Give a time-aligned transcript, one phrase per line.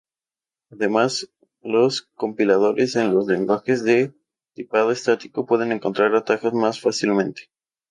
[0.71, 1.29] Además,
[1.61, 4.15] los compiladores en los lenguajes de
[4.55, 7.51] tipado estático pueden encontrar atajos más fácilmente.